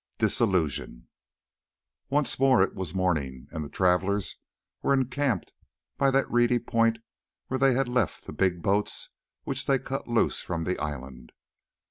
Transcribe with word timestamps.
DISILLUSION 0.17 1.07
Once 2.09 2.39
more 2.39 2.63
it 2.63 2.73
was 2.73 2.95
morning, 2.95 3.47
and 3.51 3.63
the 3.63 3.69
travellers 3.69 4.37
were 4.81 4.95
encamped 4.95 5.53
by 5.99 6.09
that 6.09 6.27
reedy 6.31 6.57
point 6.57 6.97
where 7.49 7.59
they 7.59 7.75
had 7.75 7.87
left 7.87 8.25
the 8.25 8.33
big 8.33 8.63
boats 8.63 9.09
which 9.43 9.67
they 9.67 9.77
cut 9.77 10.07
loose 10.07 10.41
from 10.41 10.63
the 10.63 10.79
island. 10.79 11.33